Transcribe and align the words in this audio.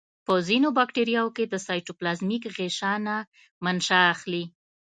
په 0.25 0.33
ځینو 0.47 0.67
باکتریاوو 0.77 1.35
کې 1.37 1.45
د 1.47 1.55
سایتوپلازمیک 1.67 2.43
غشا 2.55 2.93
نه 3.05 3.15
منشأ 3.65 3.99
اخلي. 4.13 4.43